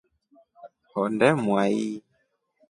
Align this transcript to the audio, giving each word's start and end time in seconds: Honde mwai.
Honde 0.91 1.27
mwai. 1.43 1.79